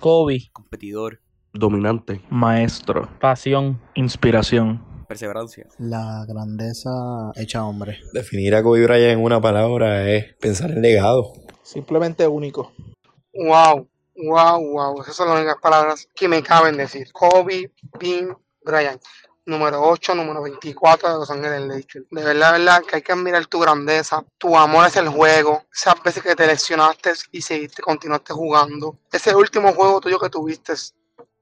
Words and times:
Kobe, 0.00 0.48
competidor, 0.52 1.20
dominante, 1.52 2.22
maestro, 2.30 3.08
pasión, 3.20 3.80
inspiración, 3.94 4.80
perseverancia. 5.08 5.66
La 5.78 6.24
grandeza 6.28 7.32
hecha 7.34 7.64
hombre. 7.64 7.98
Definir 8.12 8.54
a 8.54 8.62
Kobe 8.62 8.84
Bryant 8.84 9.18
en 9.18 9.24
una 9.24 9.40
palabra 9.40 10.08
es 10.08 10.36
pensar 10.36 10.70
en 10.70 10.82
legado. 10.82 11.32
Simplemente 11.62 12.28
único. 12.28 12.72
Wow, 13.34 13.88
wow, 14.16 14.72
wow. 14.72 15.02
Esas 15.02 15.16
son 15.16 15.28
las 15.28 15.38
únicas 15.38 15.56
palabras 15.60 16.06
que 16.14 16.28
me 16.28 16.42
caben 16.42 16.76
decir. 16.76 17.08
Kobe 17.12 17.72
Bean 17.98 18.36
Bryant. 18.64 19.02
Número 19.48 19.80
8, 19.80 20.14
número 20.14 20.42
24 20.42 21.08
de 21.08 21.14
Los 21.20 21.30
Ángeles 21.30 21.62
Lakers. 21.62 22.04
De 22.10 22.22
verdad, 22.22 22.52
de 22.52 22.58
verdad 22.58 22.82
que 22.82 22.96
hay 22.96 23.02
que 23.02 23.12
admirar 23.12 23.46
tu 23.46 23.58
grandeza, 23.58 24.22
tu 24.36 24.54
amor 24.54 24.84
hacia 24.84 25.00
el 25.00 25.08
juego, 25.08 25.64
esas 25.72 25.94
veces 26.02 26.22
que 26.22 26.36
te 26.36 26.46
lesionaste 26.46 27.14
y 27.32 27.40
seguiste, 27.40 27.80
continuaste 27.80 28.34
jugando. 28.34 28.98
Ese 29.10 29.34
último 29.34 29.72
juego 29.72 30.02
tuyo 30.02 30.18
que 30.18 30.28
tuviste, 30.28 30.74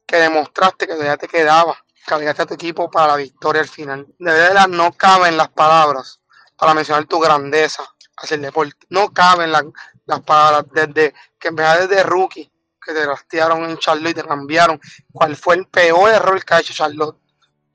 que 0.06 0.18
demostraste 0.18 0.86
que 0.86 0.92
todavía 0.92 1.16
te 1.16 1.26
quedaba, 1.26 1.76
que 2.06 2.14
a 2.14 2.46
tu 2.46 2.54
equipo 2.54 2.88
para 2.88 3.08
la 3.08 3.16
victoria 3.16 3.62
al 3.62 3.68
final. 3.68 4.06
De 4.20 4.32
verdad, 4.32 4.68
no 4.68 4.92
caben 4.92 5.36
las 5.36 5.48
palabras 5.48 6.20
para 6.56 6.74
mencionar 6.74 7.06
tu 7.06 7.18
grandeza 7.18 7.82
hacia 8.18 8.36
el 8.36 8.42
deporte. 8.42 8.86
No 8.88 9.12
caben 9.12 9.50
las 9.50 10.20
palabras 10.20 10.66
desde 10.72 11.12
que 11.40 11.48
empezaste 11.48 11.88
desde 11.88 12.04
rookie, 12.04 12.52
que 12.80 12.92
te 12.92 13.04
rastearon 13.04 13.68
en 13.68 13.76
Charlotte 13.78 14.12
y 14.12 14.14
te 14.14 14.22
cambiaron. 14.22 14.80
¿Cuál 15.12 15.34
fue 15.34 15.56
el 15.56 15.66
peor 15.66 16.08
error 16.10 16.44
que 16.44 16.54
ha 16.54 16.60
hecho 16.60 16.72
Charlotte? 16.72 17.25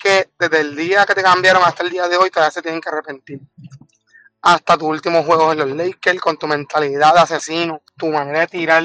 Que 0.02 0.30
desde 0.40 0.62
el 0.62 0.76
día 0.76 1.06
que 1.06 1.16
te 1.16 1.24
cambiaron 1.24 1.64
hasta 1.64 1.84
el 1.84 1.90
día 1.90 2.08
de 2.08 2.18
hoy 2.18 2.30
todavía 2.30 2.52
se 2.52 2.62
tienen 2.62 2.82
que 2.82 2.90
arrepentir. 2.90 3.40
Hasta 4.42 4.78
tus 4.78 4.88
últimos 4.88 5.26
juegos 5.26 5.54
en 5.54 5.60
los 5.60 5.72
Lakers, 5.72 6.20
con 6.20 6.38
tu 6.38 6.48
mentalidad 6.48 7.14
de 7.14 7.20
asesino, 7.20 7.82
tu 7.98 8.08
manera 8.08 8.40
de 8.42 8.48
tirar 8.48 8.84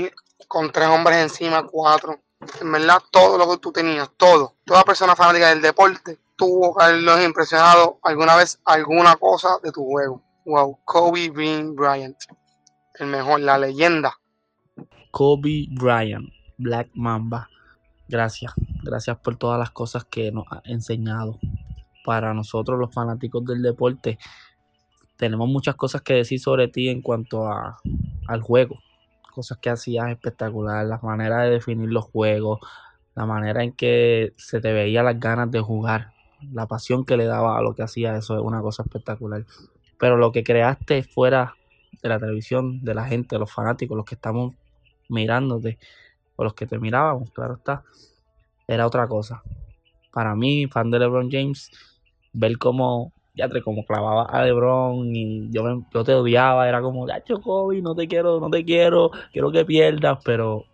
con 0.48 0.70
tres 0.70 0.88
hombres 0.88 1.16
encima, 1.18 1.66
cuatro. 1.66 2.20
En 2.60 2.70
verdad, 2.70 3.02
todo 3.10 3.38
lo 3.38 3.50
que 3.50 3.58
tú 3.58 3.72
tenías, 3.72 4.10
todo. 4.16 4.56
Toda 4.64 4.84
persona 4.84 5.16
fanática 5.16 5.48
del 5.48 5.62
deporte 5.62 6.18
tuvo 6.36 6.76
que 6.76 6.84
haberlos 6.84 7.24
impresionado 7.24 7.98
alguna 8.02 8.36
vez 8.36 8.60
alguna 8.64 9.16
cosa 9.16 9.58
de 9.62 9.72
tu 9.72 9.84
juego. 9.84 10.22
Wow, 10.44 10.78
Kobe 10.84 11.30
Bean 11.30 11.74
Bryant. 11.74 12.16
El 12.94 13.08
mejor, 13.08 13.40
la 13.40 13.58
leyenda. 13.58 14.14
Kobe 15.10 15.66
Bryant, 15.70 16.28
Black 16.58 16.90
Mamba. 16.94 17.48
Gracias, 18.08 18.52
gracias 18.84 19.18
por 19.18 19.36
todas 19.36 19.58
las 19.58 19.70
cosas 19.70 20.04
que 20.04 20.30
nos 20.30 20.44
ha 20.50 20.62
enseñado. 20.64 21.38
Para 22.04 22.32
nosotros 22.34 22.78
los 22.78 22.94
fanáticos 22.94 23.44
del 23.44 23.62
deporte, 23.62 24.18
tenemos 25.16 25.48
muchas 25.48 25.74
cosas 25.74 26.02
que 26.02 26.14
decir 26.14 26.38
sobre 26.38 26.68
ti 26.68 26.88
en 26.88 27.02
cuanto 27.02 27.48
a, 27.48 27.78
al 28.28 28.42
juego. 28.42 28.78
Cosas 29.34 29.58
que 29.58 29.70
hacías 29.70 30.08
espectacular, 30.10 30.86
la 30.86 31.00
manera 31.02 31.42
de 31.42 31.50
definir 31.50 31.90
los 31.90 32.04
juegos, 32.04 32.60
la 33.16 33.26
manera 33.26 33.64
en 33.64 33.72
que 33.72 34.34
se 34.36 34.60
te 34.60 34.72
veía 34.72 35.02
las 35.02 35.18
ganas 35.18 35.50
de 35.50 35.60
jugar, 35.60 36.12
la 36.52 36.66
pasión 36.66 37.04
que 37.04 37.16
le 37.16 37.24
daba 37.24 37.58
a 37.58 37.62
lo 37.62 37.74
que 37.74 37.82
hacía, 37.82 38.16
eso 38.16 38.36
es 38.36 38.42
una 38.42 38.60
cosa 38.60 38.84
espectacular. 38.84 39.44
Pero 39.98 40.16
lo 40.16 40.30
que 40.30 40.44
creaste 40.44 41.02
fuera 41.02 41.54
de 42.02 42.08
la 42.08 42.20
televisión, 42.20 42.84
de 42.84 42.94
la 42.94 43.04
gente, 43.06 43.34
de 43.34 43.40
los 43.40 43.52
fanáticos, 43.52 43.96
los 43.96 44.06
que 44.06 44.14
estamos 44.14 44.54
mirándote, 45.08 45.78
o 46.36 46.44
los 46.44 46.54
que 46.54 46.66
te 46.66 46.78
mirábamos, 46.78 47.30
claro 47.30 47.54
está, 47.54 47.82
era 48.68 48.86
otra 48.86 49.06
cosa. 49.08 49.42
Para 50.12 50.34
mí, 50.34 50.66
fan 50.66 50.90
de 50.90 50.98
LeBron 50.98 51.30
James, 51.30 51.70
ver 52.32 52.58
cómo, 52.58 53.12
ya 53.34 53.48
te 53.48 53.62
como 53.62 53.84
clavaba 53.84 54.24
a 54.24 54.44
LeBron 54.44 55.14
y 55.14 55.50
yo, 55.50 55.82
yo 55.92 56.04
te 56.04 56.14
odiaba, 56.14 56.68
era 56.68 56.80
como, 56.80 57.06
ya 57.06 57.22
Kobe, 57.42 57.82
no 57.82 57.94
te 57.94 58.08
quiero, 58.08 58.40
no 58.40 58.50
te 58.50 58.64
quiero, 58.64 59.10
quiero 59.32 59.50
que 59.50 59.64
pierdas, 59.64 60.18
pero 60.24 60.64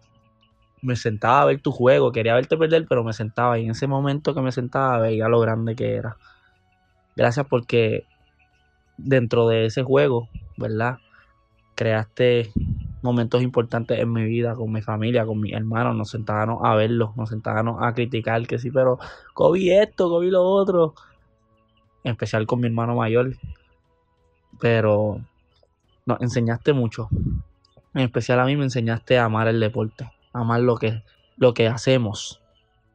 me 0.83 0.97
sentaba 0.97 1.43
a 1.43 1.45
ver 1.47 1.61
tu 1.61 1.71
juego, 1.71 2.13
quería 2.13 2.35
verte 2.35 2.57
perder, 2.57 2.87
pero 2.89 3.05
me 3.05 3.13
sentaba 3.13 3.59
y 3.59 3.65
en 3.65 3.71
ese 3.71 3.87
momento 3.87 4.35
que 4.35 4.43
me 4.43 4.53
sentaba 4.53 4.99
veía 4.99 5.29
lo 5.29 5.41
grande 5.41 5.77
que 5.77 5.95
era. 5.95 6.17
Gracias 7.15 7.47
porque 7.49 8.05
dentro 8.97 9.47
de 9.47 9.67
ese 9.67 9.83
juego, 9.83 10.29
¿verdad? 10.57 10.99
Creaste 11.75 12.51
momentos 13.03 13.43
importantes 13.43 13.99
en 13.99 14.13
mi 14.13 14.25
vida, 14.25 14.55
con 14.55 14.73
mi 14.73 14.81
familia, 14.81 15.27
con 15.27 15.41
mis 15.41 15.53
hermanos, 15.53 15.97
nos 15.97 16.11
sentábamos 16.11 16.61
a 16.65 16.75
verlo, 16.75 17.13
nos 17.17 17.29
sentábamos 17.29 17.83
a 17.83 17.93
criticar 17.95 18.47
que 18.47 18.59
sí, 18.59 18.71
pero 18.71 18.99
Kobe 19.35 19.83
esto, 19.83 20.09
Kobe 20.09 20.31
lo 20.31 20.43
otro, 20.43 20.95
en 22.05 22.13
especial 22.13 22.47
con 22.47 22.61
mi 22.61 22.67
hermano 22.67 22.97
mayor, 22.97 23.37
pero 24.61 25.21
nos 26.07 26.21
enseñaste 26.21 26.73
mucho, 26.73 27.09
en 27.95 28.03
especial 28.03 28.41
a 28.41 28.45
mí 28.45 28.57
me 28.57 28.65
enseñaste 28.65 29.19
a 29.19 29.25
amar 29.25 29.49
el 29.49 29.61
deporte, 29.61 30.11
amar 30.33 30.61
lo 30.61 30.77
que, 30.77 31.03
lo 31.37 31.55
que 31.55 31.67
hacemos 31.69 32.41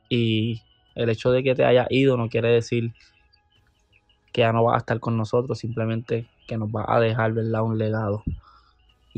y 0.10 0.62
el 0.96 1.10
hecho 1.10 1.32
de 1.32 1.44
que 1.44 1.54
te 1.54 1.66
haya 1.66 1.86
ido 1.90 2.18
no 2.18 2.30
quiere 2.30 2.50
decir 2.50 2.94
que 4.32 4.42
ya 4.42 4.52
no 4.54 4.64
vas 4.64 4.76
a 4.76 4.80
estar 4.80 5.00
con 5.00 5.18
nosotros, 5.18 5.60
simplemente 5.60 6.28
que 6.48 6.58
nos 6.58 6.70
va 6.70 6.86
a 6.88 7.00
dejar 7.00 7.34
¿verdad? 7.34 7.64
un 7.64 7.78
legado. 7.78 8.24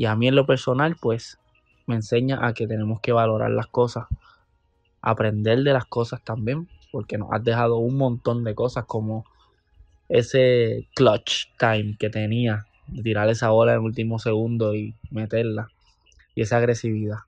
Y 0.00 0.06
a 0.06 0.16
mí 0.16 0.28
en 0.28 0.34
lo 0.34 0.46
personal, 0.46 0.96
pues, 0.98 1.38
me 1.86 1.94
enseña 1.94 2.46
a 2.46 2.54
que 2.54 2.66
tenemos 2.66 3.00
que 3.00 3.12
valorar 3.12 3.50
las 3.50 3.66
cosas, 3.66 4.06
aprender 5.02 5.58
de 5.58 5.74
las 5.74 5.84
cosas 5.84 6.24
también, 6.24 6.70
porque 6.90 7.18
nos 7.18 7.30
has 7.32 7.44
dejado 7.44 7.76
un 7.76 7.98
montón 7.98 8.42
de 8.42 8.54
cosas 8.54 8.86
como 8.86 9.26
ese 10.08 10.88
clutch 10.94 11.48
time 11.58 11.98
que 11.98 12.08
tenía, 12.08 12.66
de 12.86 13.02
tirar 13.02 13.28
esa 13.28 13.50
bola 13.50 13.72
en 13.72 13.80
el 13.80 13.84
último 13.84 14.18
segundo 14.18 14.74
y 14.74 14.94
meterla, 15.10 15.68
y 16.34 16.40
esa 16.40 16.56
agresividad. 16.56 17.18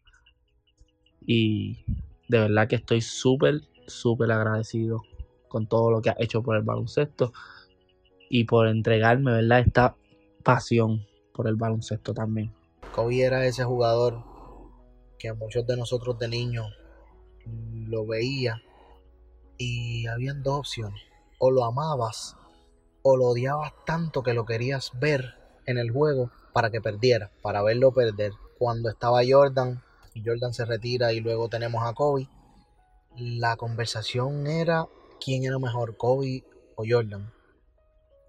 Y 1.20 1.84
de 2.28 2.38
verdad 2.38 2.68
que 2.68 2.76
estoy 2.76 3.02
súper, 3.02 3.60
súper 3.86 4.32
agradecido 4.32 5.02
con 5.48 5.66
todo 5.66 5.90
lo 5.90 6.00
que 6.00 6.08
has 6.08 6.20
hecho 6.20 6.42
por 6.42 6.56
el 6.56 6.62
baloncesto 6.62 7.34
y 8.30 8.44
por 8.44 8.66
entregarme, 8.66 9.30
¿verdad? 9.30 9.60
Esta 9.60 9.94
pasión 10.42 11.02
por 11.34 11.48
el 11.48 11.56
baloncesto 11.56 12.14
también. 12.14 12.50
Kobe 12.92 13.22
era 13.22 13.46
ese 13.46 13.64
jugador 13.64 14.22
que 15.18 15.32
muchos 15.32 15.66
de 15.66 15.78
nosotros 15.78 16.18
de 16.18 16.28
niños 16.28 16.66
lo 17.46 18.06
veía 18.06 18.60
y 19.56 20.06
habían 20.08 20.42
dos 20.42 20.58
opciones. 20.58 21.00
O 21.38 21.50
lo 21.50 21.64
amabas 21.64 22.36
o 23.02 23.16
lo 23.16 23.28
odiabas 23.28 23.72
tanto 23.86 24.22
que 24.22 24.34
lo 24.34 24.44
querías 24.44 24.90
ver 25.00 25.34
en 25.64 25.78
el 25.78 25.90
juego 25.90 26.30
para 26.52 26.70
que 26.70 26.82
perdiera, 26.82 27.30
para 27.40 27.62
verlo 27.62 27.92
perder. 27.92 28.32
Cuando 28.58 28.90
estaba 28.90 29.22
Jordan 29.26 29.82
y 30.12 30.22
Jordan 30.22 30.52
se 30.52 30.66
retira 30.66 31.14
y 31.14 31.20
luego 31.20 31.48
tenemos 31.48 31.84
a 31.84 31.94
Kobe, 31.94 32.28
la 33.16 33.56
conversación 33.56 34.46
era 34.46 34.86
quién 35.24 35.44
era 35.44 35.58
mejor, 35.58 35.96
Kobe 35.96 36.44
o 36.76 36.84
Jordan. 36.86 37.32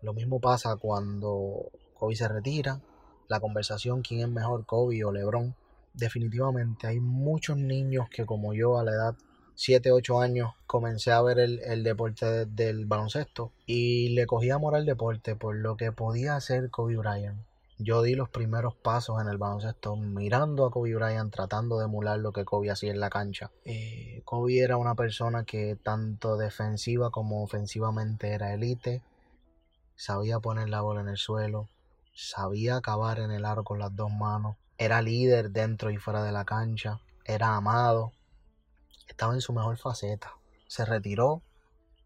Lo 0.02 0.14
mismo 0.14 0.40
pasa 0.40 0.78
cuando 0.78 1.70
Kobe 1.96 2.16
se 2.16 2.30
retira 2.30 2.82
la 3.28 3.40
conversación 3.40 4.02
quién 4.02 4.22
es 4.22 4.30
mejor, 4.30 4.66
Kobe 4.66 5.04
o 5.04 5.12
LeBron. 5.12 5.56
Definitivamente 5.94 6.88
hay 6.88 7.00
muchos 7.00 7.58
niños 7.58 8.10
que 8.10 8.26
como 8.26 8.54
yo 8.54 8.80
a 8.80 8.84
la 8.84 8.92
edad 8.92 9.16
7, 9.56 9.92
8 9.92 10.20
años 10.20 10.54
comencé 10.66 11.12
a 11.12 11.22
ver 11.22 11.38
el, 11.40 11.84
deporte 11.84 12.46
del 12.46 12.86
baloncesto 12.86 13.52
y 13.68 14.10
le 14.10 14.26
cogí 14.26 14.50
amor 14.50 14.76
al 14.76 14.86
deporte 14.86 15.36
por 15.36 15.56
lo 15.56 15.78
que 15.78 15.92
podía 15.92 16.36
hacer 16.36 16.72
Kobe 16.72 16.98
Bryant. 16.98 17.40
Yo 17.78 18.02
di 18.02 18.16
los 18.16 18.30
primeros 18.30 18.76
pasos 18.76 19.22
en 19.22 19.28
el 19.28 19.38
baloncesto 19.38 19.96
mirando 19.96 20.66
a 20.66 20.72
Kobe 20.72 20.96
Bryant 20.96 21.32
tratando 21.34 21.78
de 21.78 21.86
emular 21.86 22.18
lo 22.20 22.32
que 22.32 22.46
Kobe 22.46 22.72
hacía 22.72 22.92
en 22.92 23.00
la 23.00 23.10
cancha. 23.10 23.52
Eh, 23.66 24.22
Kobe 24.26 24.60
era 24.60 24.78
una 24.78 24.96
persona 24.96 25.44
que 25.44 25.76
tanto 25.76 26.38
defensiva 26.38 27.12
como 27.12 27.44
ofensivamente 27.44 28.30
era 28.30 28.54
elite, 28.54 29.04
sabía 29.96 30.40
poner 30.40 30.70
la 30.70 30.82
bola 30.82 31.02
en 31.02 31.10
el 31.10 31.18
suelo, 31.18 31.68
sabía 32.14 32.78
acabar 32.78 33.20
en 33.20 33.32
el 33.32 33.46
aro 33.46 33.64
con 33.64 33.80
las 33.80 33.96
dos 33.96 34.12
manos, 34.12 34.58
era 34.78 35.02
líder 35.02 35.52
dentro 35.52 35.92
y 35.92 35.98
fuera 35.98 36.24
de 36.24 36.32
la 36.32 36.46
cancha, 36.46 37.00
era 37.26 37.56
amado, 37.56 38.12
estaba 39.08 39.34
en 39.34 39.42
su 39.42 39.54
mejor 39.54 39.78
faceta. 39.78 40.34
Se 40.68 40.86
retiró, 40.86 41.42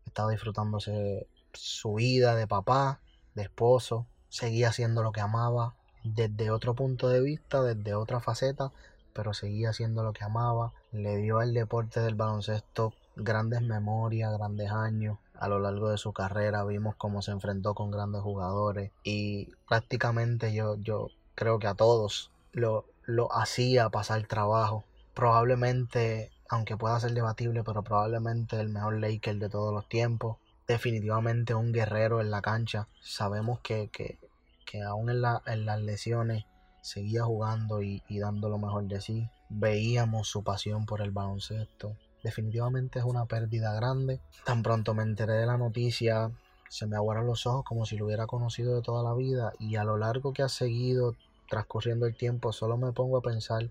estaba 0.06 0.32
disfrutándose 0.32 1.28
su 1.54 1.96
vida 1.96 2.36
de 2.36 2.48
papá, 2.48 3.00
de 3.36 3.44
esposo, 3.44 4.08
seguía 4.30 4.70
haciendo 4.70 5.04
lo 5.04 5.12
que 5.12 5.22
amaba 5.22 5.76
desde 6.04 6.52
otro 6.52 6.76
punto 6.76 7.10
de 7.10 7.22
vista, 7.22 7.62
desde 7.62 7.96
otra 7.96 8.20
faceta, 8.20 8.72
pero 9.14 9.34
seguía 9.34 9.70
haciendo 9.70 10.04
lo 10.04 10.14
que 10.14 10.24
amaba. 10.24 10.74
Le 10.92 11.18
dio 11.18 11.40
al 11.40 11.54
deporte 11.54 12.00
del 12.00 12.16
baloncesto 12.16 12.94
grandes 13.16 13.62
memorias, 13.62 14.32
grandes 14.38 14.72
años, 14.72 15.18
a 15.40 15.48
lo 15.48 15.60
largo 15.60 15.90
de 15.90 15.98
su 15.98 16.14
carrera, 16.14 16.64
vimos 16.64 16.96
cómo 16.96 17.22
se 17.22 17.32
enfrentó 17.32 17.74
con 17.74 17.92
grandes 17.92 18.22
jugadores 18.22 18.92
y 19.04 19.52
prácticamente 19.68 20.54
yo, 20.54 20.76
yo 20.78 21.10
creo 21.36 21.60
que 21.60 21.68
a 21.68 21.76
todos 21.76 22.32
lo, 22.52 22.86
lo 23.06 23.34
hacía 23.34 23.90
pasar 23.90 24.26
trabajo. 24.28 24.84
Probablemente, 25.14 26.32
aunque 26.50 26.78
pueda 26.78 27.00
ser 27.00 27.14
debatible, 27.14 27.64
pero 27.64 27.84
probablemente 27.84 28.60
el 28.60 28.70
mejor 28.70 29.00
Laker 29.00 29.38
de 29.38 29.50
todos 29.50 29.74
los 29.74 29.88
tiempos. 29.88 30.38
Definitivamente 30.68 31.56
un 31.56 31.72
guerrero 31.72 32.20
en 32.22 32.30
la 32.30 32.42
cancha. 32.42 32.88
Sabemos 33.02 33.60
que, 33.62 33.90
que, 33.90 34.20
que 34.66 34.84
aún 34.84 35.10
en, 35.10 35.22
la, 35.22 35.42
en 35.46 35.66
las 35.66 35.82
lesiones 35.82 36.46
seguía 36.82 37.24
jugando 37.24 37.82
y, 37.82 38.04
y, 38.08 38.20
dando 38.20 38.50
lo 38.50 38.58
mejor 38.58 38.86
de 38.86 39.02
sí. 39.02 39.30
veíamos 39.50 40.28
su 40.28 40.44
pasión 40.44 40.86
por 40.86 41.02
el 41.02 41.12
baloncesto. 41.12 41.96
Definitivamente 42.24 43.00
es 43.00 43.06
una 43.06 43.26
pérdida 43.26 43.74
grande. 43.74 44.20
Tan 44.46 44.64
pronto 44.64 44.94
me 44.94 45.04
enteré 45.04 45.34
de 45.34 45.46
la 45.46 45.58
noticia, 45.58 46.32
se 46.70 46.86
me 46.86 46.96
aguaron 46.96 47.28
los 47.28 47.46
ojos 47.46 47.64
como 47.66 47.86
si 47.86 47.98
lo 47.98 48.06
hubiera 48.06 48.28
conocido 48.28 48.76
de 48.76 48.82
toda 48.82 49.04
la 49.04 49.14
vida 49.14 49.54
y 49.60 49.76
a 49.76 49.84
lo 49.84 49.98
largo 49.98 50.34
que 50.34 50.44
ha 50.44 50.50
seguido 50.50 51.16
transcurriendo 51.50 52.06
el 52.06 52.16
tiempo 52.16 52.52
solo 52.52 52.78
me 52.78 52.92
pongo 52.92 53.18
a 53.18 53.22
pensar 53.22 53.70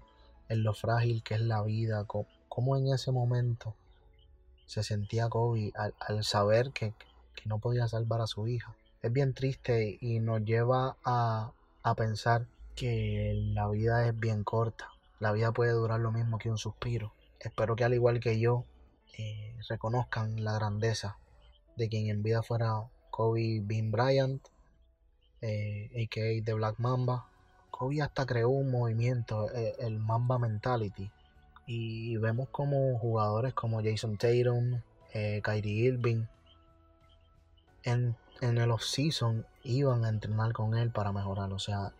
en 0.49 0.63
lo 0.63 0.73
frágil 0.73 1.23
que 1.23 1.35
es 1.35 1.41
la 1.41 1.63
vida, 1.63 2.07
cómo 2.49 2.77
en 2.77 2.89
ese 2.89 3.13
momento 3.13 3.75
se 4.67 4.83
sentía 4.83 5.29
Kobe 5.29 5.73
al, 5.75 6.25
saber 6.25 6.73
que, 6.73 6.95
no 7.45 7.59
podía 7.61 7.87
salvar 7.87 8.21
a 8.21 8.27
su 8.27 8.49
hija. 8.49 8.75
Es 9.03 9.13
bien 9.13 9.33
triste 9.33 9.99
y 10.01 10.19
nos 10.19 10.45
lleva 10.45 10.97
a, 11.05 11.53
a 11.85 11.95
pensar 11.95 12.47
que 12.75 13.35
la 13.55 13.69
vida 13.69 14.05
es 14.09 14.19
bien 14.19 14.43
corta. 14.43 14.89
La 15.21 15.31
vida 15.31 15.53
puede 15.53 15.71
durar 15.71 16.01
lo 16.01 16.11
mismo 16.11 16.39
que 16.39 16.51
un 16.51 16.59
suspiro. 16.59 17.13
Espero 17.41 17.77
que 17.77 17.85
al 17.85 17.95
igual 17.95 18.21
que 18.21 18.39
yo 18.39 18.65
eh, 19.19 19.57
reconozcan 19.69 20.43
la 20.45 20.55
grandeza 20.55 21.19
de 21.77 21.89
quien 21.89 22.09
en 22.09 22.23
vida 22.23 22.43
fuera 22.43 22.85
Kobe 23.11 23.61
Bean 23.63 23.91
Bryant, 23.91 24.47
eh, 25.41 25.91
a.k.a. 25.95 26.45
The 26.45 26.53
Black 26.55 26.79
Mamba. 26.79 27.27
Kobe 27.71 28.01
hasta 28.01 28.25
creó 28.25 28.49
un 28.49 28.71
movimiento, 28.71 29.51
eh, 29.53 29.75
el 29.81 29.99
Mamba 29.99 30.39
Mentality, 30.39 31.11
y 31.67 32.17
vemos 32.17 32.49
como 32.51 32.99
jugadores 32.99 33.53
como 33.53 33.83
Jason 33.83 34.17
Tatum, 34.17 34.81
eh, 35.13 35.41
Kyrie 35.43 35.85
Irving, 35.89 36.25
en, 37.83 38.17
en 38.41 38.59
el 38.59 38.71
off-season 38.71 39.47
iban 39.63 40.05
a 40.05 40.09
entrenar 40.09 40.53
con 40.53 40.77
él 40.77 40.91
para 40.91 41.13
mejorar. 41.13 41.53
O 41.53 41.59
sea, 41.59 41.93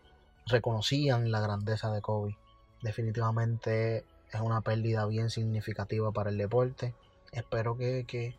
reconocían 0.45 1.31
la 1.31 1.41
grandeza 1.41 1.91
de 1.91 2.01
Kobe. 2.01 2.37
Definitivamente 2.81 4.05
es 4.31 4.41
una 4.41 4.61
pérdida 4.61 5.05
bien 5.05 5.29
significativa 5.29 6.11
para 6.11 6.29
el 6.29 6.37
deporte. 6.37 6.93
Espero 7.31 7.77
que, 7.77 8.05
que, 8.05 8.35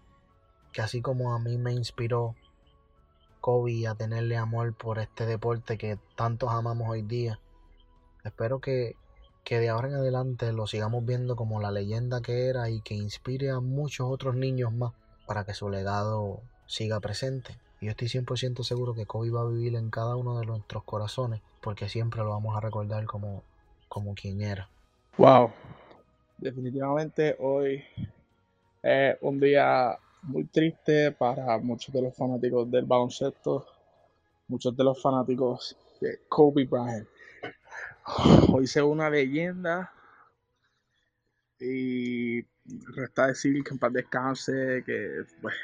que 0.73 0.83
así 0.83 1.01
como 1.01 1.35
a 1.35 1.39
mí 1.39 1.59
me 1.59 1.73
inspiró 1.73 2.35
Kobe 3.41 3.87
a 3.87 3.95
tenerle 3.95 4.37
amor 4.37 4.75
por 4.75 4.99
este 4.99 5.25
deporte 5.27 5.79
que 5.79 5.99
tantos 6.17 6.51
amamos 6.51 6.89
hoy 6.89 7.03
día, 7.03 7.41
espero 8.25 8.61
que, 8.61 8.97
que 9.45 9.61
de 9.61 9.69
ahora 9.69 9.89
en 9.89 9.95
adelante 9.95 10.53
lo 10.53 10.67
sigamos 10.67 11.05
viendo 11.07 11.37
como 11.37 11.61
la 11.61 11.71
leyenda 11.71 12.21
que 12.21 12.49
era 12.49 12.69
y 12.69 12.81
que 12.81 12.95
inspire 12.95 13.51
a 13.51 13.61
muchos 13.61 14.09
otros 14.11 14.35
niños 14.35 14.73
más 14.73 14.93
para 15.27 15.45
que 15.45 15.55
su 15.55 15.69
legado 15.69 16.41
siga 16.67 17.01
presente. 17.01 17.59
Yo 17.81 17.91
estoy 17.91 18.09
100% 18.09 18.65
seguro 18.65 18.95
que 18.95 19.07
Kobe 19.07 19.31
va 19.31 19.43
a 19.43 19.49
vivir 19.49 19.77
en 19.77 19.91
cada 19.91 20.17
uno 20.17 20.39
de 20.41 20.47
nuestros 20.47 20.83
corazones 20.83 21.43
porque 21.61 21.89
siempre 21.89 22.23
lo 22.23 22.31
vamos 22.31 22.57
a 22.57 22.61
recordar 22.61 23.05
como, 23.07 23.45
como 23.89 24.15
quien 24.15 24.41
era. 24.41 24.69
Wow, 25.17 25.51
definitivamente 26.39 27.37
hoy 27.41 27.85
es 28.83 29.17
un 29.21 29.41
día 29.41 29.99
muy 30.23 30.45
triste 30.45 31.13
para 31.13 31.59
muchos 31.59 31.93
de 31.93 32.03
los 32.03 32.17
fanáticos 32.17 32.71
del 32.71 32.85
baloncesto, 32.85 33.67
muchos 34.47 34.77
de 34.77 34.85
los 34.85 35.01
fanáticos 35.03 35.77
de 36.01 36.21
Kobe 36.29 36.65
Bryant. 36.65 37.09
Hoy 38.53 38.67
se 38.67 38.81
una 38.81 39.11
leyenda 39.11 39.93
y 41.61 42.43
resta 42.95 43.27
decir 43.27 43.63
que 43.65 43.71
en 43.71 43.79
paz 43.79 43.93
descanse, 43.93 44.83
que 44.87 45.25
pues, 45.43 45.55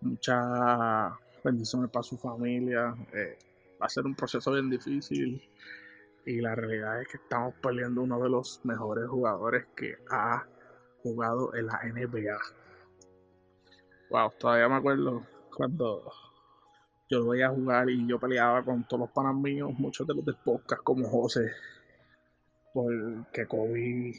muchas 0.00 1.12
bendiciones 1.42 1.90
para 1.90 2.02
su 2.02 2.16
familia. 2.16 2.94
Eh, 3.12 3.38
va 3.80 3.86
a 3.86 3.88
ser 3.88 4.04
un 4.04 4.14
proceso 4.14 4.52
bien 4.52 4.70
difícil 4.70 5.42
y 6.26 6.40
la 6.40 6.54
realidad 6.54 7.00
es 7.02 7.08
que 7.08 7.16
estamos 7.18 7.54
perdiendo 7.62 8.02
uno 8.02 8.20
de 8.22 8.30
los 8.30 8.60
mejores 8.64 9.06
jugadores 9.08 9.66
que 9.76 9.96
ha 10.10 10.46
jugado 11.02 11.54
en 11.54 11.66
la 11.66 11.80
NBA. 11.84 12.38
Wow, 14.10 14.32
todavía 14.38 14.68
me 14.68 14.76
acuerdo 14.76 15.22
cuando 15.54 16.10
yo 17.10 17.20
lo 17.20 17.28
veía 17.28 17.50
jugar 17.50 17.90
y 17.90 18.06
yo 18.06 18.18
peleaba 18.18 18.64
con 18.64 18.84
todos 18.84 19.00
los 19.00 19.10
panas 19.10 19.34
míos, 19.34 19.72
muchos 19.78 20.06
de 20.06 20.14
los 20.14 20.24
de 20.24 20.32
podcast 20.32 20.82
como 20.82 21.08
José, 21.08 21.52
porque 22.72 23.46
Kobe 23.46 24.12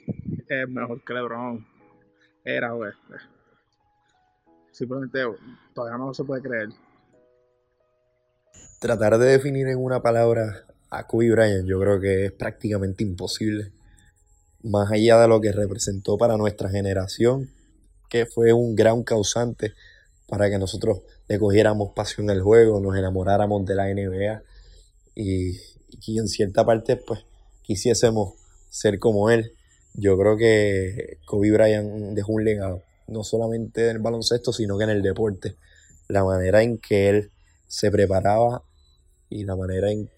es 0.48 0.70
mejor 0.70 1.04
que 1.04 1.14
LeBron. 1.14 1.66
Era, 2.44 2.72
güey. 2.74 2.92
Simplemente 4.72 5.24
todavía 5.74 5.98
no 5.98 6.14
se 6.14 6.24
puede 6.24 6.44
creer. 6.44 6.70
Tratar 8.80 9.18
de 9.18 9.26
definir 9.26 9.68
en 9.68 9.84
una 9.84 10.02
palabra 10.02 10.66
a 10.90 11.06
Kobe 11.08 11.32
Bryant 11.32 11.68
yo 11.68 11.80
creo 11.80 12.00
que 12.00 12.26
es 12.26 12.32
prácticamente 12.32 13.04
imposible. 13.04 13.72
Más 14.64 14.92
allá 14.92 15.20
de 15.20 15.28
lo 15.28 15.42
que 15.42 15.52
representó 15.52 16.18
para 16.18 16.38
nuestra 16.38 16.70
generación, 16.70 17.50
que 18.10 18.26
fue 18.26 18.54
un 18.54 18.76
gran 18.76 19.04
causante 19.04 19.74
para 20.28 20.50
que 20.50 20.58
nosotros 20.58 21.02
le 21.28 21.38
cogiéramos 21.40 21.92
pasión 21.96 22.30
al 22.30 22.42
juego, 22.42 22.80
nos 22.80 22.98
enamoráramos 22.98 23.66
de 23.66 23.76
la 23.76 23.94
NBA 23.94 24.42
y, 25.16 25.58
y 26.08 26.20
en 26.20 26.28
cierta 26.28 26.66
parte 26.66 26.98
pues 26.98 27.22
quisiésemos 27.64 28.34
ser 28.70 29.00
como 29.00 29.30
él. 29.30 29.54
Yo 29.94 30.18
creo 30.18 30.38
que 30.38 31.20
Kobe 31.26 31.52
Bryant 31.52 32.16
dejó 32.16 32.34
un 32.34 32.44
legado, 32.44 32.82
no 33.08 33.24
solamente 33.24 33.90
en 33.90 33.98
el 33.98 34.02
baloncesto, 34.02 34.52
sino 34.52 34.78
que 34.78 34.84
en 34.84 34.90
el 34.90 35.02
deporte. 35.02 35.56
La 36.08 36.24
manera 36.24 36.62
en 36.62 36.78
que 36.78 37.10
él 37.10 37.32
se 37.68 37.90
preparaba 37.92 38.64
y 39.30 39.44
la 39.44 39.56
manera 39.56 39.92
en 39.92 40.10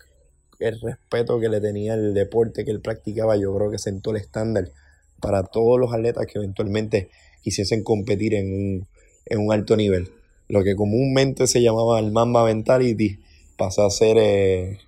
el 0.59 0.79
respeto 0.81 1.39
que 1.39 1.49
le 1.49 1.61
tenía 1.61 1.93
el 1.93 2.13
deporte 2.13 2.65
que 2.65 2.71
él 2.71 2.81
practicaba, 2.81 3.37
yo 3.37 3.55
creo 3.55 3.71
que 3.71 3.77
sentó 3.77 4.11
el 4.11 4.17
estándar 4.17 4.71
para 5.19 5.43
todos 5.43 5.79
los 5.79 5.93
atletas 5.93 6.25
que 6.27 6.39
eventualmente 6.39 7.09
quisiesen 7.41 7.83
competir 7.83 8.33
en 8.33 8.53
un, 8.53 8.87
en 9.25 9.39
un 9.39 9.51
alto 9.51 9.75
nivel 9.75 10.11
lo 10.49 10.63
que 10.63 10.75
comúnmente 10.75 11.47
se 11.47 11.61
llamaba 11.61 11.99
el 11.99 12.11
Mamba 12.11 12.45
Mentality 12.45 13.19
pasó 13.57 13.85
a 13.85 13.91
ser 13.91 14.17
eh, 14.17 14.79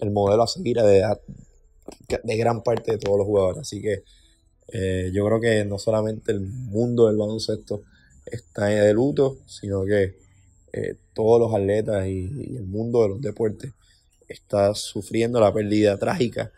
el 0.00 0.10
modelo 0.10 0.42
a 0.42 0.46
seguir 0.46 0.76
de, 0.76 1.04
de 2.22 2.36
gran 2.36 2.62
parte 2.62 2.92
de 2.92 2.98
todos 2.98 3.18
los 3.18 3.26
jugadores. 3.26 3.62
Así 3.62 3.80
que 3.80 4.04
eh, 4.68 5.10
yo 5.12 5.24
creo 5.26 5.40
que 5.40 5.64
no 5.64 5.78
solamente 5.78 6.32
el 6.32 6.40
mundo 6.40 7.06
del 7.06 7.16
baloncesto 7.16 7.82
está 8.26 8.66
de 8.66 8.92
luto, 8.92 9.38
sino 9.46 9.84
que 9.84 10.16
eh, 10.72 10.96
todos 11.14 11.40
los 11.40 11.54
atletas 11.54 12.06
y, 12.06 12.56
el 12.56 12.64
mundo 12.64 13.02
de 13.02 13.08
los 13.08 13.20
deportes 13.20 13.72
está 14.28 14.74
sufriendo 14.74 15.40
la 15.40 15.52
pérdida 15.52 15.98
trágica 15.98 16.52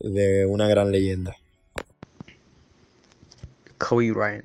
de 0.00 0.46
una 0.46 0.68
gran 0.68 0.90
leyenda. 0.90 1.36
Kobe 3.78 4.12
Bryant, 4.12 4.44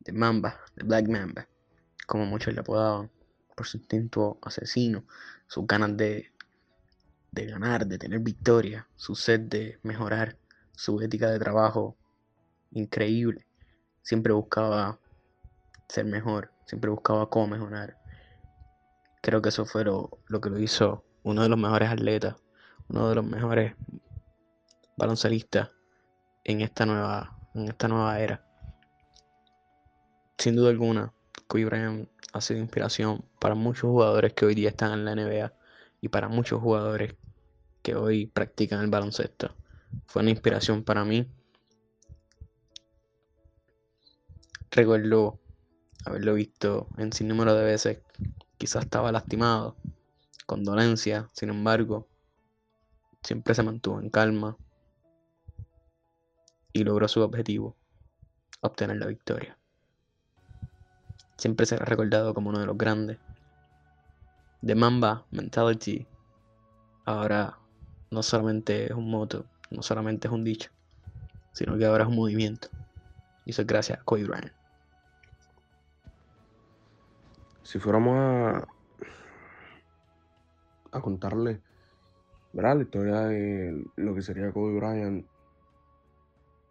de 0.00 0.12
Mamba, 0.12 0.60
de 0.76 0.84
Black 0.84 1.08
Mamba 1.08 1.46
como 2.12 2.26
muchos 2.26 2.52
le 2.52 2.60
apodaban, 2.60 3.10
por 3.56 3.66
su 3.66 3.78
instinto 3.78 4.38
asesino, 4.42 5.04
sus 5.46 5.66
ganas 5.66 5.96
de, 5.96 6.30
de 7.30 7.46
ganar, 7.46 7.86
de 7.86 7.96
tener 7.96 8.20
victoria, 8.20 8.86
su 8.96 9.14
sed 9.14 9.40
de 9.40 9.78
mejorar, 9.82 10.36
su 10.72 11.00
ética 11.00 11.30
de 11.30 11.38
trabajo 11.38 11.96
increíble. 12.72 13.46
Siempre 14.02 14.34
buscaba 14.34 14.98
ser 15.88 16.04
mejor, 16.04 16.52
siempre 16.66 16.90
buscaba 16.90 17.30
cómo 17.30 17.46
mejorar. 17.46 17.96
Creo 19.22 19.40
que 19.40 19.48
eso 19.48 19.64
fue 19.64 19.84
lo, 19.84 20.10
lo 20.26 20.40
que 20.42 20.50
lo 20.50 20.58
hizo 20.58 21.04
uno 21.22 21.42
de 21.42 21.48
los 21.48 21.58
mejores 21.58 21.88
atletas, 21.88 22.36
uno 22.88 23.08
de 23.08 23.14
los 23.14 23.24
mejores 23.24 23.74
baloncelistas 24.96 25.70
en 26.44 26.60
esta 26.60 26.86
nueva, 26.86 27.38
en 27.54 27.68
esta 27.68 27.88
nueva 27.88 28.18
era. 28.20 28.44
Sin 30.38 30.56
duda 30.56 30.70
alguna, 30.70 31.12
Kobe 31.46 31.64
Bryant 31.64 32.08
ha 32.32 32.40
sido 32.40 32.60
inspiración 32.60 33.24
para 33.38 33.54
muchos 33.54 33.90
jugadores 33.90 34.32
que 34.32 34.46
hoy 34.46 34.54
día 34.54 34.70
están 34.70 34.92
en 34.92 35.04
la 35.04 35.14
NBA 35.14 35.52
y 36.00 36.08
para 36.08 36.28
muchos 36.28 36.60
jugadores 36.60 37.14
que 37.82 37.94
hoy 37.94 38.26
practican 38.26 38.80
el 38.80 38.90
baloncesto. 38.90 39.54
Fue 40.06 40.22
una 40.22 40.30
inspiración 40.30 40.82
para 40.82 41.04
mí. 41.04 41.28
Recuerdo 44.70 45.38
haberlo 46.04 46.34
visto 46.34 46.88
en 46.96 47.12
sin 47.12 47.28
número 47.28 47.54
de 47.54 47.64
veces. 47.64 47.98
Quizás 48.56 48.84
estaba 48.84 49.12
lastimado, 49.12 49.76
con 50.52 50.64
dolencia, 50.64 51.28
sin 51.32 51.50
embargo, 51.50 52.06
siempre 53.22 53.54
se 53.54 53.62
mantuvo 53.62 54.00
en 54.00 54.10
calma 54.10 54.56
y 56.72 56.84
logró 56.84 57.08
su 57.08 57.20
objetivo, 57.20 57.76
obtener 58.60 58.96
la 58.98 59.06
victoria 59.06 59.58
siempre 61.42 61.66
será 61.66 61.84
recordado 61.84 62.34
como 62.34 62.50
uno 62.50 62.60
de 62.60 62.66
los 62.66 62.78
grandes. 62.78 63.18
The 64.64 64.76
Mamba 64.76 65.24
Mentality 65.32 66.06
ahora 67.04 67.58
no 68.12 68.22
solamente 68.22 68.84
es 68.84 68.92
un 68.92 69.10
moto, 69.10 69.44
no 69.70 69.82
solamente 69.82 70.28
es 70.28 70.32
un 70.32 70.44
dicho, 70.44 70.70
sino 71.52 71.76
que 71.76 71.84
ahora 71.84 72.04
es 72.04 72.10
un 72.10 72.14
movimiento. 72.14 72.68
Y 73.44 73.50
eso 73.50 73.62
es 73.62 73.66
gracias 73.66 73.98
a 73.98 74.04
Kobe 74.04 74.22
Bryant. 74.22 74.52
Si 77.64 77.80
fuéramos 77.80 78.16
a, 78.16 78.68
a 80.92 81.00
contarle 81.00 81.60
¿verdad? 82.52 82.76
la 82.76 82.82
historia 82.82 83.20
de 83.22 83.84
lo 83.96 84.14
que 84.14 84.22
sería 84.22 84.52
Kobe 84.52 84.76
Bryant, 84.78 85.26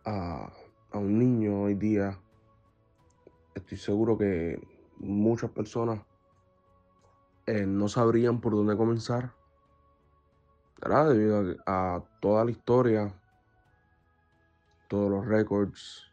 a, 0.06 0.52
a 0.92 0.98
un 0.98 1.20
niño 1.20 1.64
hoy 1.64 1.76
día, 1.76 2.20
estoy 3.56 3.78
seguro 3.78 4.18
que 4.18 4.60
muchas 4.98 5.50
personas 5.52 6.02
eh, 7.48 7.66
no 7.66 7.88
sabrían 7.88 8.40
por 8.40 8.54
dónde 8.54 8.78
comenzar, 8.78 9.34
¿verdad? 10.80 11.10
Debido 11.10 11.56
a, 11.66 11.96
a 11.96 12.04
toda 12.20 12.46
la 12.46 12.52
historia, 12.52 13.14
todos 14.88 15.10
los 15.10 15.26
récords, 15.26 16.06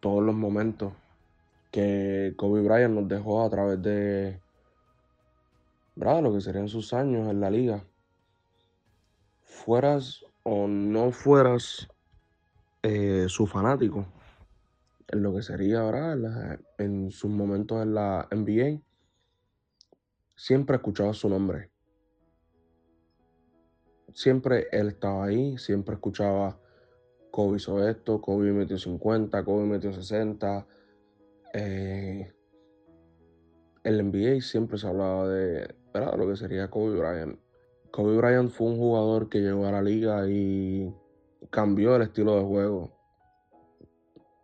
todos 0.00 0.22
los 0.22 0.34
momentos 0.34 0.92
que 1.70 2.34
Kobe 2.36 2.62
Bryant 2.62 2.94
nos 2.94 3.08
dejó 3.08 3.44
a 3.44 3.50
través 3.50 3.82
de, 3.82 4.40
¿verdad? 5.98 6.22
lo 6.22 6.32
que 6.32 6.40
serían 6.40 6.68
sus 6.68 6.94
años 6.94 7.28
en 7.28 7.40
la 7.40 7.50
liga. 7.50 7.84
Fueras 9.40 10.24
o 10.44 10.68
no 10.68 11.10
fueras 11.10 11.88
eh, 12.84 13.26
su 13.28 13.46
fanático, 13.46 14.06
en 15.08 15.22
lo 15.24 15.34
que 15.34 15.42
sería, 15.42 15.82
¿verdad? 15.82 16.60
En, 16.78 17.10
sus 17.10 17.30
momentos 17.30 17.82
en 17.82 17.94
la 17.94 18.28
NBA, 18.30 18.80
siempre 20.36 20.76
escuchaba 20.76 21.12
su 21.14 21.28
nombre. 21.28 21.70
Siempre 24.14 24.68
él 24.70 24.88
estaba 24.88 25.24
ahí, 25.24 25.58
siempre 25.58 25.96
escuchaba 25.96 26.60
Kobe 27.32 27.56
hizo 27.56 27.86
esto, 27.86 28.20
Kobe 28.20 28.52
metió 28.52 28.78
50, 28.78 29.44
Kobe 29.44 29.66
metió 29.66 29.92
60. 29.92 30.66
Eh, 31.54 32.32
el 33.82 34.10
NBA 34.10 34.40
siempre 34.40 34.78
se 34.78 34.86
hablaba 34.86 35.28
de, 35.28 35.74
lo 36.00 36.28
que 36.28 36.36
sería 36.36 36.68
Kobe 36.68 36.98
Bryant. 36.98 37.38
Kobe 37.90 38.16
Bryant 38.16 38.50
fue 38.50 38.68
un 38.68 38.78
jugador 38.78 39.28
que 39.28 39.40
llegó 39.40 39.66
a 39.66 39.72
la 39.72 39.82
liga 39.82 40.28
y 40.28 40.94
cambió 41.50 41.96
el 41.96 42.02
estilo 42.02 42.36
de 42.36 42.44
juego. 42.44 42.92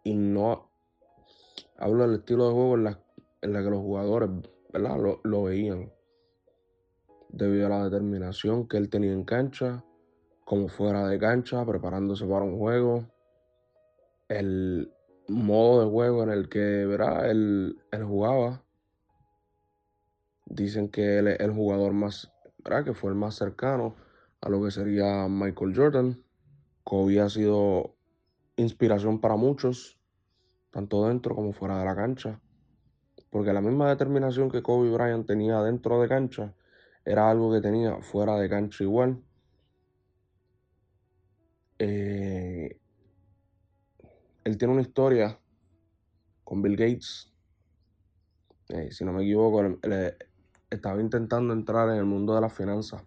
Y 0.02 0.14
no 0.14 0.70
hablo 1.78 2.06
del 2.06 2.20
estilo 2.20 2.48
de 2.48 2.54
juego 2.54 2.74
en 2.76 2.84
la, 2.84 3.00
en 3.42 3.52
que 3.52 3.70
los 3.70 3.80
jugadores 3.80 4.30
¿verdad? 4.72 4.98
Lo, 4.98 5.20
lo 5.22 5.44
veían. 5.44 5.92
Debido 7.28 7.66
a 7.66 7.70
la 7.70 7.84
determinación 7.84 8.68
que 8.68 8.76
él 8.76 8.88
tenía 8.90 9.12
en 9.12 9.24
cancha, 9.24 9.84
como 10.44 10.68
fuera 10.68 11.06
de 11.08 11.18
cancha, 11.18 11.64
preparándose 11.64 12.26
para 12.26 12.44
un 12.44 12.58
juego. 12.58 13.06
El 14.28 14.92
modo 15.28 15.84
de 15.84 15.90
juego 15.90 16.22
en 16.22 16.30
el 16.30 16.48
que 16.48 16.86
¿verdad? 16.86 17.30
Él, 17.30 17.78
él 17.90 18.04
jugaba. 18.04 18.62
Dicen 20.46 20.88
que 20.88 21.18
él 21.18 21.28
es 21.28 21.40
el 21.40 21.52
jugador 21.52 21.92
más, 21.92 22.32
¿verdad? 22.58 22.84
Que 22.84 22.94
fue 22.94 23.10
el 23.10 23.16
más 23.16 23.36
cercano 23.36 23.96
a 24.40 24.48
lo 24.48 24.62
que 24.62 24.70
sería 24.70 25.26
Michael 25.28 25.74
Jordan. 25.74 26.22
Kobe 26.82 27.20
ha 27.20 27.30
sido 27.30 27.96
inspiración 28.56 29.20
para 29.20 29.36
muchos, 29.36 29.98
tanto 30.70 31.08
dentro 31.08 31.34
como 31.34 31.52
fuera 31.52 31.78
de 31.78 31.84
la 31.84 31.96
cancha. 31.96 32.40
Porque 33.30 33.52
la 33.52 33.60
misma 33.60 33.88
determinación 33.88 34.50
que 34.50 34.62
Kobe 34.62 34.90
Bryant 34.90 35.26
tenía 35.26 35.60
dentro 35.62 36.00
de 36.00 36.08
cancha 36.08 36.54
era 37.04 37.30
algo 37.30 37.52
que 37.52 37.60
tenía 37.60 38.00
fuera 38.02 38.36
de 38.36 38.48
cancha 38.48 38.84
igual. 38.84 39.22
Eh, 41.78 42.78
él 44.44 44.58
tiene 44.58 44.74
una 44.74 44.82
historia 44.82 45.38
con 46.44 46.62
Bill 46.62 46.76
Gates. 46.76 47.32
Eh, 48.68 48.90
si 48.92 49.04
no 49.04 49.12
me 49.12 49.22
equivoco, 49.22 49.60
él, 49.60 49.78
estaba 50.74 51.00
intentando 51.00 51.52
entrar 51.52 51.88
en 51.90 51.96
el 51.96 52.04
mundo 52.04 52.34
de 52.34 52.40
las 52.40 52.52
finanzas. 52.52 53.02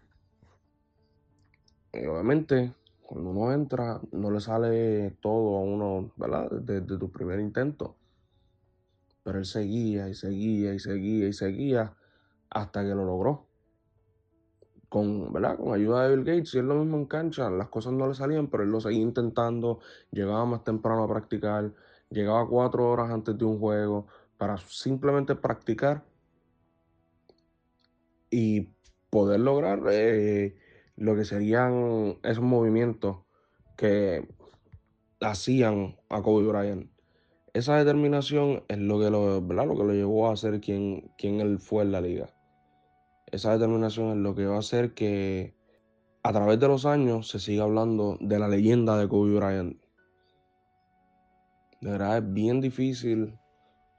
Y 1.94 2.06
obviamente, 2.06 2.74
cuando 3.02 3.30
uno 3.30 3.54
entra, 3.54 4.00
no 4.12 4.32
le 4.32 4.40
sale 4.40 5.18
todo 5.22 5.58
a 5.58 5.62
uno, 5.62 6.12
¿verdad? 6.18 6.52
Desde 6.52 6.98
tu 6.98 7.10
primer 7.10 7.40
intento. 7.40 7.96
Pero 9.24 9.40
él 9.40 9.46
seguía 9.46 10.08
y 10.10 10.14
seguía 10.14 10.74
y 10.74 10.80
seguía 10.80 11.28
y 11.28 11.34
seguía 11.34 11.94
hasta 12.50 12.84
que 12.84 12.90
lo 12.90 13.06
logró. 13.06 13.48
Con, 14.90 15.34
¿verdad? 15.34 15.58
Con 15.58 15.74
ayuda 15.74 16.08
de 16.08 16.16
Bill 16.16 16.26
Gates 16.26 16.54
y 16.56 16.60
él 16.60 16.68
lo 16.68 16.76
mismo 16.76 16.98
en 16.98 17.06
cancha, 17.06 17.50
las 17.50 17.68
cosas 17.68 17.94
no 17.94 18.08
le 18.08 18.14
salían, 18.14 18.48
pero 18.48 18.64
él 18.64 18.70
lo 18.70 18.80
seguía 18.80 19.02
intentando, 19.02 19.80
llegaba 20.12 20.46
más 20.46 20.64
temprano 20.64 21.04
a 21.04 21.08
practicar, 21.08 21.74
llegaba 22.10 22.48
cuatro 22.48 22.90
horas 22.90 23.12
antes 23.12 23.38
de 23.38 23.44
un 23.44 23.60
juego 23.60 24.08
para 24.38 24.58
simplemente 24.58 25.36
practicar 25.36 26.04
y 28.40 28.70
poder 29.10 29.40
lograr 29.40 29.82
eh, 29.90 30.56
lo 30.96 31.16
que 31.16 31.26
serían 31.26 32.20
esos 32.22 32.44
movimientos 32.44 33.18
que 33.76 34.28
hacían 35.20 35.98
a 36.10 36.22
Kobe 36.22 36.46
Bryant. 36.46 36.88
Esa 37.54 37.78
determinación 37.78 38.64
es 38.68 38.78
lo 38.78 39.00
que 39.00 39.10
lo, 39.10 39.42
¿verdad? 39.42 39.66
Lo 39.66 39.76
que 39.76 39.84
lo 39.86 39.94
llevó 39.94 40.30
a 40.30 40.38
ser 40.38 40.62
quien, 40.62 41.12
quien 41.18 41.42
él 41.42 41.58
fue 41.58 41.82
en 41.82 41.92
la 41.92 42.00
liga. 42.00 42.30
Esa 43.32 43.54
determinación 43.54 44.12
es 44.12 44.18
lo 44.18 44.36
que 44.36 44.46
va 44.46 44.58
a 44.58 44.60
hacer 44.60 44.94
que 44.94 45.56
a 46.22 46.32
través 46.32 46.60
de 46.60 46.68
los 46.68 46.86
años 46.86 47.30
se 47.30 47.40
siga 47.40 47.64
hablando 47.64 48.20
de 48.22 48.38
la 48.38 48.48
leyenda 48.48 49.00
de 49.00 49.08
Kobe 49.08 49.34
Bryant. 49.34 49.82
De 51.82 51.90
verdad 51.90 52.20
es 52.20 52.34
bien 52.34 52.62
difícil 52.62 53.36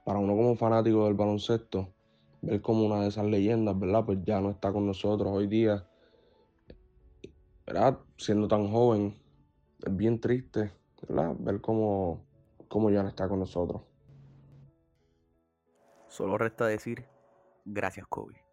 para 0.05 0.19
uno 0.19 0.33
como 0.37 0.55
fanático 0.55 1.03
del 1.03 1.15
baloncesto 1.15 1.93
ver 2.41 2.61
como 2.61 2.85
una 2.85 3.01
de 3.01 3.09
esas 3.09 3.25
leyendas, 3.25 3.77
¿verdad? 3.77 4.05
Pues 4.05 4.19
ya 4.23 4.39
no 4.41 4.49
está 4.49 4.71
con 4.71 4.85
nosotros 4.85 5.29
hoy 5.31 5.47
día. 5.47 5.85
¿Verdad? 7.65 7.99
Siendo 8.17 8.47
tan 8.47 8.71
joven, 8.71 9.15
es 9.85 9.95
bien 9.95 10.19
triste, 10.19 10.71
¿verdad? 11.07 11.35
Ver 11.39 11.61
cómo, 11.61 12.25
cómo 12.67 12.89
ya 12.89 13.03
no 13.03 13.09
está 13.09 13.27
con 13.27 13.39
nosotros. 13.39 13.81
Solo 16.07 16.37
resta 16.37 16.65
decir 16.65 17.05
gracias, 17.65 18.07
Kobe. 18.07 18.48